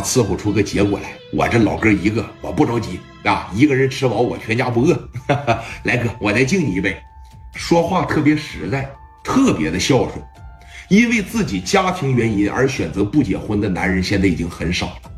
[0.00, 1.10] 伺候出个结果来。
[1.32, 5.08] 我这老哥一个，我不着急啊，一个人吃饱，我全家不饿。
[5.84, 6.96] 来哥，我再敬你一杯。
[7.54, 8.90] 说话特别实在，
[9.22, 10.22] 特别的孝顺。
[10.88, 15.10] 因为自己家庭原因而选择不结婚的男人，现在已经很少了。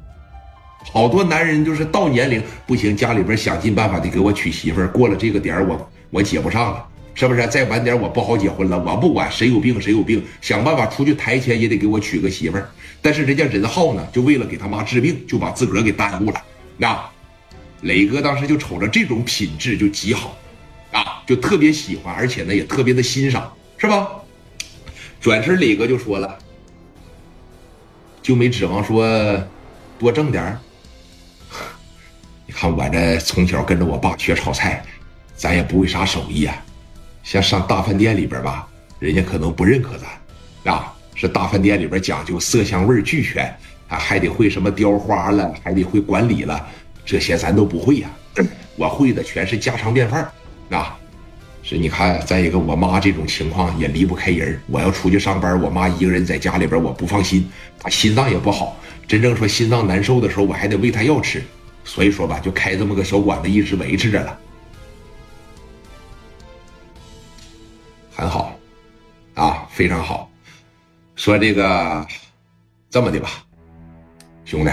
[0.93, 4.89] 好多男人就是到年龄不行，家里边想尽办法得给我娶媳妇儿。
[4.89, 6.85] 过了这个点儿，我我结不上了，
[7.15, 7.47] 是不是？
[7.49, 8.79] 再晚点我不好结婚了。
[8.83, 12.71] 我不管谁有病谁有病，想办法出去抬钱也得给我娶个媳妇儿。
[13.03, 16.43] 但是人家任浩呢，就为了给他妈治病，就把自个儿给耽误了。
[16.77, 16.99] 那
[17.83, 20.37] 磊哥当时就瞅着这种品质就极好，
[20.93, 24.09] 啊，就特别喜欢，而且呢也特别的欣赏，是吧？
[25.21, 26.39] 转身磊哥就说了，
[28.23, 29.07] 就没指望说
[29.99, 30.59] 多挣点儿。
[32.47, 34.83] 你看我这从小跟着我爸学炒菜，
[35.35, 36.65] 咱也不会啥手艺啊。
[37.31, 38.67] 像上大饭店里边吧，
[38.99, 39.91] 人家可能不认可
[40.65, 43.47] 咱，啊，是大饭店里边讲究色香味俱全
[43.87, 46.69] 啊，还得会什么雕花了，还得会管理了，
[47.07, 48.11] 这些咱都不会呀。
[48.75, 50.29] 我会的全是家常便饭，
[50.71, 50.99] 啊。
[51.63, 54.61] 是，你看，再一个，我妈这种情况也离不开人。
[54.67, 58.77] 我要出去上班，我妈一个人在家里边，我不放心，她心脏也不好。
[59.07, 61.41] 真正说心脏难受的时候，我还得喂她药吃。
[61.85, 64.37] 所以说吧，就开这么个小馆子，一直维持着了，
[69.81, 70.31] 非常好。
[71.17, 72.07] 说这个，
[72.91, 73.31] 这么的吧，
[74.45, 74.71] 兄弟，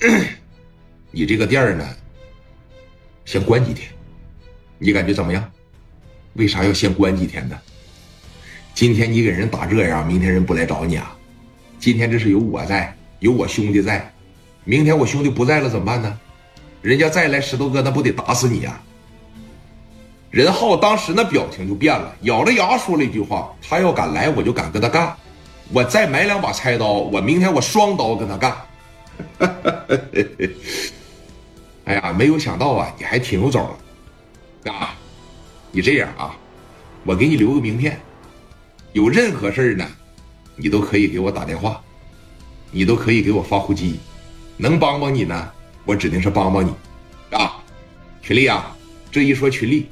[1.10, 1.96] 你这个店呢，
[3.24, 3.88] 先关几天，
[4.76, 5.50] 你感觉怎么样？
[6.34, 7.58] 为啥要先关几天呢？
[8.74, 11.16] 今天你给人打这样，明天人不来找你啊？
[11.78, 14.12] 今天这是有我在，有我兄弟在，
[14.64, 16.20] 明天我兄弟不在了怎么办呢？
[16.82, 18.84] 人家再来石头哥，那不得打死你啊？
[20.32, 25.14] 任浩当时那表情就变了，咬着牙说了一句话：“他要敢来，我就敢跟他干。
[25.70, 28.56] 我再买两把菜刀，我明天我双刀跟他干。
[31.84, 33.68] ”哎呀，没有想到啊，你还挺有种
[34.64, 34.96] 的啊！
[35.70, 36.34] 你这样啊，
[37.04, 38.00] 我给你留个名片，
[38.94, 39.86] 有任何事儿呢，
[40.56, 41.78] 你都可以给我打电话，
[42.70, 44.00] 你都可以给我发呼机，
[44.56, 45.50] 能帮帮你呢，
[45.84, 46.72] 我指定是帮帮你，
[47.36, 47.62] 啊，
[48.22, 48.74] 群力啊，
[49.10, 49.88] 这一说群力，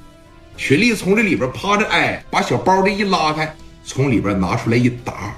[0.57, 5.35] 群力从这里边趴着，哎，把小包这一拉开，从里边拿出来一沓，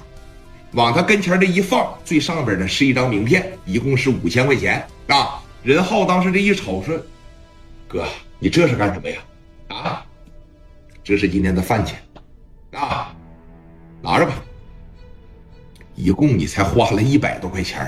[0.73, 5.41] 往他跟前这一放，最上边呢是一张名片，一共是五千块钱啊。
[5.63, 6.99] 任浩当时这一瞅说，
[7.87, 8.05] 哥，
[8.37, 9.17] 你这是干什么呀？
[9.69, 10.05] 啊？
[11.03, 12.01] 这是今天的饭钱，
[12.71, 13.15] 啊，
[14.01, 14.33] 拿着吧。
[15.95, 17.87] 一共你才花了一百多块钱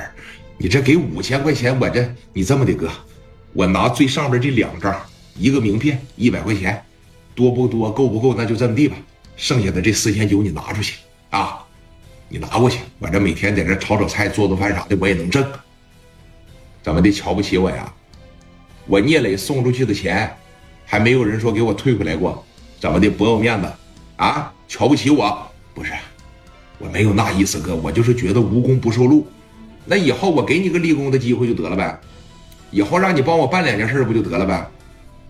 [0.57, 2.90] 你这给五千块钱，我这你这么的哥，
[3.52, 4.96] 我拿最上边这两张，
[5.36, 6.81] 一个名片一百块钱，
[7.35, 8.96] 多不多，够不够，那就这么地吧。
[9.35, 10.96] 剩下的这四千九你拿出去
[11.29, 11.63] 啊，
[12.29, 15.45] 你拿过去，我这每天在这炒炒菜、做做饭啥的，我也能挣。
[16.81, 17.94] 怎么的，瞧不起我呀？
[18.88, 20.31] 我聂磊送出去的钱，
[20.85, 22.44] 还没有人说给我退回来过。
[22.79, 23.68] 怎么的不要面子
[24.16, 24.53] 啊？
[24.68, 25.45] 瞧不起我？
[25.74, 25.91] 不是，
[26.78, 29.28] 我没有那意思，哥，我就是觉得无功不受禄。
[29.84, 32.00] 那以后我给你个立功的机会就得了呗，
[32.72, 34.66] 以后让你帮我办两件事不就得了呗？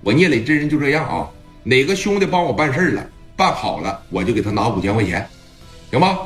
[0.01, 1.27] 我聂磊这人就这样啊，
[1.67, 3.03] 哪个兄弟帮我办事了，
[3.35, 5.27] 办好了，我就给他拿五千块钱，
[5.89, 6.19] 行吗？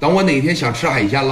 [0.00, 1.24] 等我哪天想吃海鲜了。